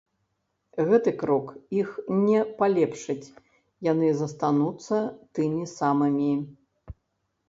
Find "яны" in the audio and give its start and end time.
3.91-4.07